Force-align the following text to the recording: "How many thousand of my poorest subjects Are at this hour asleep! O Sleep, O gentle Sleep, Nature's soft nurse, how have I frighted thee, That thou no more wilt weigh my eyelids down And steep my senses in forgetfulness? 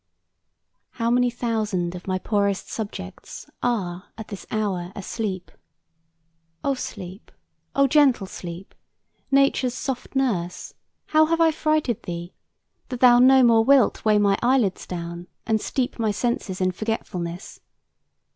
"How 0.93 1.11
many 1.11 1.29
thousand 1.29 1.93
of 1.93 2.07
my 2.07 2.17
poorest 2.17 2.71
subjects 2.71 3.47
Are 3.61 4.05
at 4.17 4.29
this 4.29 4.47
hour 4.49 4.91
asleep! 4.95 5.51
O 6.63 6.73
Sleep, 6.73 7.31
O 7.75 7.85
gentle 7.85 8.25
Sleep, 8.25 8.73
Nature's 9.29 9.75
soft 9.75 10.15
nurse, 10.15 10.73
how 11.09 11.27
have 11.27 11.39
I 11.39 11.51
frighted 11.51 12.01
thee, 12.01 12.33
That 12.89 12.99
thou 12.99 13.19
no 13.19 13.43
more 13.43 13.63
wilt 13.63 14.03
weigh 14.03 14.17
my 14.17 14.39
eyelids 14.41 14.87
down 14.87 15.27
And 15.45 15.61
steep 15.61 15.99
my 15.99 16.09
senses 16.09 16.61
in 16.61 16.71
forgetfulness? 16.71 17.59